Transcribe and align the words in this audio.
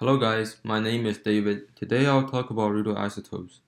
Hello 0.00 0.16
guys, 0.16 0.56
my 0.64 0.80
name 0.80 1.04
is 1.04 1.18
David. 1.18 1.76
Today 1.76 2.06
I'll 2.06 2.26
talk 2.26 2.48
about 2.48 2.72
radioisotopes. 2.72 3.58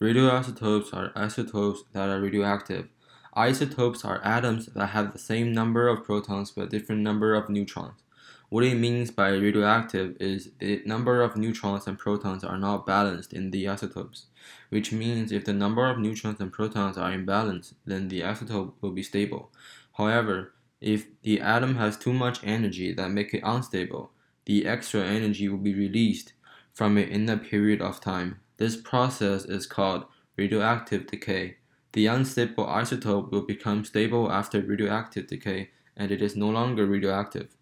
Radioisotopes 0.00 0.92
are 0.92 1.12
isotopes 1.14 1.84
that 1.92 2.08
are 2.08 2.20
radioactive. 2.20 2.88
Isotopes 3.34 4.04
are 4.04 4.20
atoms 4.24 4.66
that 4.66 4.88
have 4.88 5.12
the 5.12 5.20
same 5.20 5.52
number 5.52 5.86
of 5.86 6.02
protons 6.02 6.50
but 6.50 6.70
different 6.70 7.02
number 7.02 7.36
of 7.36 7.48
neutrons. 7.48 8.02
What 8.48 8.64
it 8.64 8.74
means 8.74 9.12
by 9.12 9.28
radioactive 9.28 10.16
is 10.18 10.50
the 10.58 10.82
number 10.84 11.22
of 11.22 11.36
neutrons 11.36 11.86
and 11.86 11.96
protons 11.96 12.42
are 12.42 12.58
not 12.58 12.84
balanced 12.84 13.32
in 13.32 13.52
the 13.52 13.68
isotopes, 13.68 14.26
which 14.70 14.90
means 14.90 15.30
if 15.30 15.44
the 15.44 15.52
number 15.52 15.88
of 15.88 16.00
neutrons 16.00 16.40
and 16.40 16.52
protons 16.52 16.98
are 16.98 17.12
imbalanced, 17.12 17.74
then 17.84 18.08
the 18.08 18.22
isotope 18.22 18.72
will 18.80 18.90
be 18.90 19.04
stable. 19.04 19.52
However, 19.92 20.52
if 20.80 21.06
the 21.22 21.40
atom 21.40 21.76
has 21.76 21.96
too 21.96 22.12
much 22.12 22.42
energy 22.42 22.92
that 22.94 23.12
make 23.12 23.32
it 23.32 23.42
unstable, 23.44 24.10
the 24.46 24.66
extra 24.66 25.02
energy 25.04 25.48
will 25.48 25.58
be 25.58 25.74
released 25.74 26.32
from 26.72 26.96
it 26.96 27.08
in 27.08 27.28
a 27.28 27.36
period 27.36 27.82
of 27.82 28.00
time. 28.00 28.40
This 28.56 28.76
process 28.76 29.44
is 29.44 29.66
called 29.66 30.06
radioactive 30.36 31.06
decay. 31.06 31.56
The 31.92 32.06
unstable 32.06 32.66
isotope 32.66 33.30
will 33.30 33.42
become 33.42 33.84
stable 33.84 34.30
after 34.30 34.60
radioactive 34.60 35.26
decay 35.26 35.70
and 35.96 36.10
it 36.10 36.22
is 36.22 36.36
no 36.36 36.48
longer 36.48 36.86
radioactive. 36.86 37.56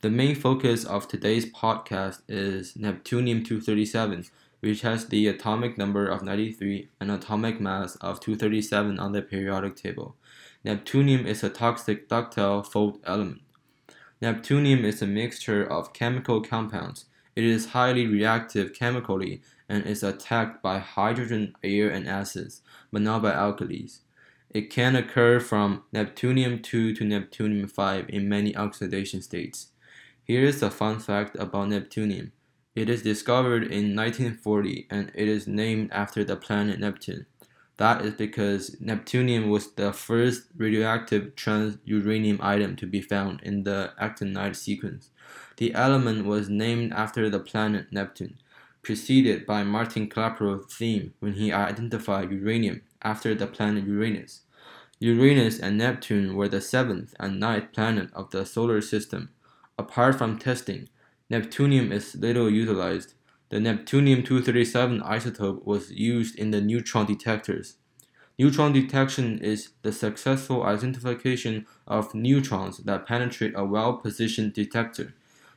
The 0.00 0.10
main 0.10 0.34
focus 0.34 0.84
of 0.84 1.08
today's 1.08 1.46
podcast 1.46 2.20
is 2.28 2.74
Neptunium 2.74 3.44
237, 3.44 4.26
which 4.60 4.82
has 4.82 5.06
the 5.06 5.26
atomic 5.28 5.78
number 5.78 6.06
of 6.06 6.22
93 6.22 6.88
and 7.00 7.10
atomic 7.10 7.60
mass 7.60 7.96
of 7.96 8.20
237 8.20 8.98
on 8.98 9.12
the 9.12 9.22
periodic 9.22 9.76
table. 9.76 10.16
Neptunium 10.64 11.24
is 11.24 11.42
a 11.42 11.50
toxic 11.50 12.08
ductile 12.08 12.62
fault 12.62 13.00
element. 13.04 13.42
Neptunium 14.22 14.82
is 14.82 15.02
a 15.02 15.06
mixture 15.06 15.62
of 15.62 15.92
chemical 15.92 16.40
compounds. 16.40 17.04
It 17.34 17.44
is 17.44 17.66
highly 17.66 18.06
reactive 18.06 18.72
chemically 18.72 19.42
and 19.68 19.84
is 19.84 20.02
attacked 20.02 20.62
by 20.62 20.78
hydrogen, 20.78 21.54
air, 21.62 21.90
and 21.90 22.08
acids, 22.08 22.62
but 22.90 23.02
not 23.02 23.20
by 23.20 23.32
alkalis. 23.32 24.00
It 24.48 24.70
can 24.70 24.96
occur 24.96 25.38
from 25.38 25.82
neptunium 25.92 26.62
2 26.62 26.94
to 26.94 27.04
neptunium 27.04 27.70
5 27.70 28.06
in 28.08 28.26
many 28.26 28.56
oxidation 28.56 29.20
states. 29.20 29.72
Here 30.24 30.44
is 30.44 30.62
a 30.62 30.70
fun 30.70 30.98
fact 30.98 31.36
about 31.38 31.68
neptunium. 31.68 32.30
It 32.74 32.88
is 32.88 33.02
discovered 33.02 33.64
in 33.64 33.94
1940 33.94 34.86
and 34.90 35.12
it 35.14 35.28
is 35.28 35.46
named 35.46 35.90
after 35.92 36.24
the 36.24 36.36
planet 36.36 36.80
Neptune. 36.80 37.26
That 37.78 38.04
is 38.04 38.14
because 38.14 38.76
neptunium 38.76 39.50
was 39.50 39.72
the 39.72 39.92
first 39.92 40.44
radioactive 40.56 41.36
trans-uranium 41.36 42.38
item 42.40 42.74
to 42.76 42.86
be 42.86 43.02
found 43.02 43.42
in 43.42 43.64
the 43.64 43.92
actinide 44.00 44.56
sequence. 44.56 45.10
The 45.58 45.74
element 45.74 46.24
was 46.24 46.48
named 46.48 46.92
after 46.94 47.28
the 47.28 47.40
planet 47.40 47.92
Neptune, 47.92 48.38
preceded 48.82 49.44
by 49.44 49.62
Martin 49.62 50.08
Klaproth's 50.08 50.74
theme 50.74 51.12
when 51.20 51.34
he 51.34 51.52
identified 51.52 52.30
uranium 52.30 52.80
after 53.02 53.34
the 53.34 53.46
planet 53.46 53.84
Uranus. 53.84 54.42
Uranus 54.98 55.58
and 55.58 55.76
Neptune 55.76 56.34
were 56.34 56.48
the 56.48 56.62
seventh 56.62 57.14
and 57.20 57.38
ninth 57.38 57.72
planet 57.72 58.08
of 58.14 58.30
the 58.30 58.46
solar 58.46 58.80
system. 58.80 59.28
Apart 59.78 60.16
from 60.16 60.38
testing, 60.38 60.88
neptunium 61.30 61.92
is 61.92 62.14
little 62.14 62.48
utilized. 62.48 63.12
The 63.48 63.58
neptunium-237 63.58 65.02
isotope 65.02 65.64
was 65.64 65.90
used 65.92 66.36
in 66.36 66.50
the 66.50 66.60
neutron 66.60 67.06
detectors. 67.06 67.76
Neutron 68.38 68.72
detection 68.72 69.38
is 69.38 69.70
the 69.82 69.92
successful 69.92 70.64
identification 70.64 71.66
of 71.86 72.14
neutrons 72.14 72.78
that 72.78 73.06
penetrate 73.06 73.54
a 73.56 73.64
well-positioned 73.64 74.52
detector. 74.52 75.14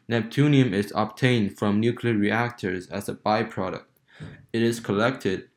Neptunium 0.09 0.71
is 0.71 0.93
obtained 0.95 1.57
from 1.57 1.79
nuclear 1.79 2.13
reactors 2.13 2.87
as 2.87 3.09
a 3.09 3.15
byproduct. 3.15 3.85
It 4.53 4.61
is 4.61 4.79
collected 4.79 5.49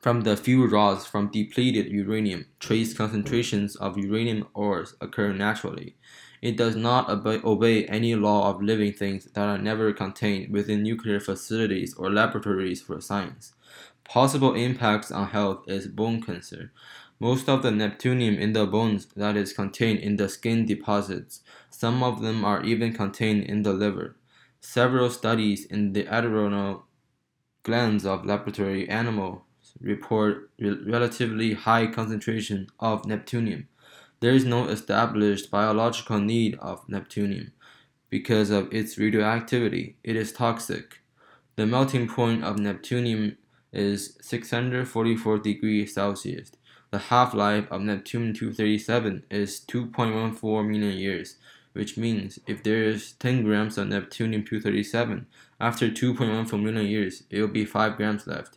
from 0.00 0.20
the 0.20 0.36
fuel 0.36 0.68
rods 0.68 1.06
from 1.06 1.30
depleted 1.30 1.86
uranium. 1.90 2.46
Trace 2.60 2.94
concentrations 2.94 3.74
of 3.76 3.98
uranium 3.98 4.46
ores 4.54 4.94
occur 5.00 5.32
naturally. 5.32 5.96
It 6.40 6.56
does 6.56 6.76
not 6.76 7.10
obey, 7.10 7.40
obey, 7.42 7.84
any 7.86 8.14
law 8.14 8.48
of 8.48 8.62
living 8.62 8.92
things 8.92 9.24
that 9.24 9.48
are 9.48 9.58
never 9.58 9.92
contained 9.92 10.52
within 10.52 10.84
nuclear 10.84 11.18
facilities 11.18 11.94
or 11.94 12.12
laboratories 12.12 12.80
for 12.80 13.00
science. 13.00 13.54
Possible 14.04 14.54
impacts 14.54 15.10
on 15.10 15.28
health 15.28 15.64
is 15.66 15.88
bone 15.88 16.22
cancer. 16.22 16.72
Most 17.18 17.48
of 17.48 17.64
the 17.64 17.70
neptunium 17.70 18.38
in 18.38 18.52
the 18.52 18.66
bones 18.66 19.06
that 19.16 19.36
is 19.36 19.52
contained 19.52 19.98
in 19.98 20.14
the 20.14 20.28
skin 20.28 20.64
deposits. 20.64 21.42
Some 21.70 22.04
of 22.04 22.22
them 22.22 22.44
are 22.44 22.62
even 22.62 22.92
contained 22.92 23.44
in 23.44 23.64
the 23.64 23.72
liver. 23.72 24.16
Several 24.60 25.10
studies 25.10 25.64
in 25.66 25.92
the 25.92 26.06
adrenal 26.06 26.84
glands 27.64 28.06
of 28.06 28.24
laboratory 28.24 28.88
animals 28.88 29.42
report 29.80 30.50
re- 30.58 30.78
relatively 30.86 31.54
high 31.54 31.86
concentration 31.86 32.68
of 32.80 33.02
neptunium. 33.02 33.66
There 34.20 34.32
is 34.32 34.44
no 34.44 34.68
established 34.68 35.50
biological 35.50 36.18
need 36.18 36.56
of 36.60 36.86
neptunium. 36.88 37.52
Because 38.10 38.50
of 38.50 38.72
its 38.72 38.98
radioactivity, 38.98 39.96
it 40.02 40.16
is 40.16 40.32
toxic. 40.32 41.00
The 41.56 41.66
melting 41.66 42.08
point 42.08 42.44
of 42.44 42.56
neptunium 42.56 43.36
is 43.72 44.16
644 44.22 45.38
degrees 45.38 45.94
Celsius. 45.94 46.52
The 46.90 46.98
half-life 46.98 47.66
of 47.70 47.82
Neptunium-237 47.82 49.24
is 49.30 49.60
2.14 49.60 50.66
million 50.66 50.96
years, 50.96 51.36
which 51.74 51.98
means 51.98 52.38
if 52.46 52.62
there 52.62 52.82
is 52.82 53.12
10 53.12 53.44
grams 53.44 53.76
of 53.76 53.88
Neptunium-237, 53.88 55.26
after 55.60 55.90
2.14 55.90 56.62
million 56.62 56.86
years, 56.86 57.24
it 57.28 57.40
will 57.40 57.48
be 57.48 57.66
5 57.66 57.96
grams 57.96 58.26
left. 58.26 58.56